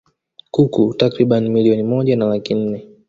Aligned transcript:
kuku 0.51 0.93
takriban 0.97 1.49
milioni 1.49 1.83
moja 1.83 2.15
na 2.15 2.25
laki 2.25 2.53
nne 2.53 2.85